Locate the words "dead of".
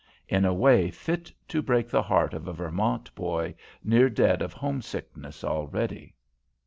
4.09-4.51